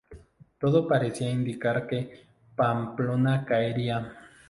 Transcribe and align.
Todo 0.57 0.87
parecía 0.87 1.29
indicar 1.29 1.85
que 1.85 2.25
Pamplona 2.55 3.45
caería. 3.45 3.99